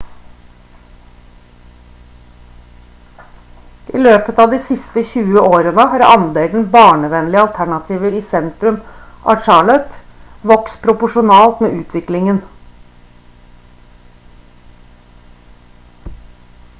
[3.99, 8.79] i løpet av de siste 20 årene har andelen barnevennlige alternativer i sentrum
[9.33, 10.01] av charlotte
[10.55, 12.41] vokst proporsjonalt med utviklingen